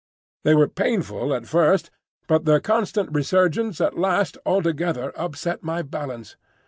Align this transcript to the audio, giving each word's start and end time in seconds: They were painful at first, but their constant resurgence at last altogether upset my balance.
They 0.43 0.55
were 0.55 0.67
painful 0.67 1.31
at 1.31 1.45
first, 1.45 1.91
but 2.25 2.45
their 2.45 2.59
constant 2.59 3.11
resurgence 3.13 3.79
at 3.79 3.99
last 3.99 4.35
altogether 4.47 5.13
upset 5.15 5.61
my 5.61 5.83
balance. 5.83 6.35